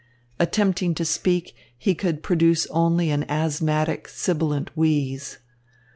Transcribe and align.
Attempting 0.39 0.95
to 0.95 1.05
speak, 1.05 1.55
he 1.77 1.93
could 1.93 2.23
produce 2.23 2.65
only 2.71 3.11
an 3.11 3.23
asthmatic, 3.29 4.07
sibilant 4.07 4.75
wheeze. 4.75 5.37